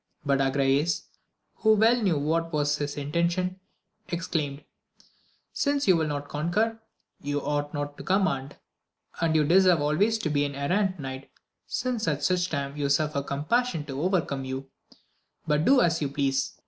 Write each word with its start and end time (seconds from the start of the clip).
But 0.25 0.39
Agrayes, 0.39 1.03
who 1.57 1.75
well 1.75 2.01
knew 2.01 2.17
what 2.17 2.51
was 2.51 2.77
his 2.77 2.97
intention, 2.97 3.59
exclaimed, 4.07 4.63
Since 5.53 5.87
you 5.87 5.95
will 5.95 6.07
not 6.07 6.27
conquer, 6.27 6.79
you 7.21 7.39
ought 7.39 7.71
not 7.75 7.99
to 7.99 8.03
command, 8.03 8.55
and 9.21 9.35
you 9.35 9.43
deserve 9.43 9.79
always 9.79 10.17
to 10.17 10.31
be 10.31 10.43
an 10.43 10.55
errant 10.55 10.99
knight, 10.99 11.29
since 11.67 12.07
at 12.07 12.23
such 12.23 12.47
a 12.47 12.49
time 12.49 12.77
you 12.77 12.89
suffer 12.89 13.21
compassion 13.21 13.85
to 13.85 14.01
overcome 14.01 14.43
you; 14.43 14.71
but 15.45 15.65
do 15.65 15.81
as 15.81 16.01
you 16.01 16.09
please 16.09 16.55